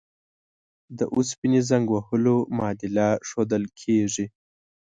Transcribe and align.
د 0.97 0.99
اوسپنې 1.15 1.61
زنګ 1.69 1.85
وهلو 1.95 2.37
معادله 2.57 3.07
ښودل 3.27 3.63
کیږي. 3.81 4.25